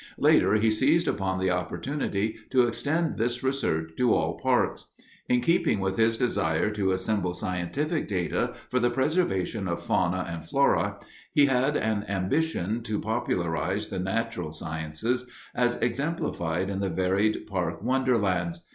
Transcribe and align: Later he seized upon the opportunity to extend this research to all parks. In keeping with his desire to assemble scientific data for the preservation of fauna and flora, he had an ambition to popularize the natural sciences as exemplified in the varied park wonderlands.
Later 0.17 0.55
he 0.55 0.71
seized 0.71 1.07
upon 1.07 1.37
the 1.37 1.51
opportunity 1.51 2.37
to 2.49 2.63
extend 2.65 3.19
this 3.19 3.43
research 3.43 3.91
to 3.97 4.15
all 4.15 4.39
parks. 4.39 4.87
In 5.29 5.41
keeping 5.41 5.79
with 5.79 5.97
his 5.97 6.17
desire 6.17 6.71
to 6.71 6.89
assemble 6.91 7.35
scientific 7.35 8.07
data 8.07 8.55
for 8.67 8.79
the 8.79 8.89
preservation 8.89 9.67
of 9.67 9.79
fauna 9.79 10.25
and 10.27 10.43
flora, 10.43 10.97
he 11.33 11.45
had 11.45 11.77
an 11.77 12.03
ambition 12.09 12.81
to 12.81 12.99
popularize 12.99 13.89
the 13.89 13.99
natural 13.99 14.49
sciences 14.49 15.27
as 15.53 15.75
exemplified 15.83 16.71
in 16.71 16.79
the 16.79 16.89
varied 16.89 17.45
park 17.45 17.83
wonderlands. 17.83 18.61